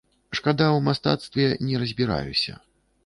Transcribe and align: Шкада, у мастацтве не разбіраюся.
Шкада, 0.37 0.69
у 0.77 0.79
мастацтве 0.87 1.45
не 1.67 1.83
разбіраюся. 1.85 2.59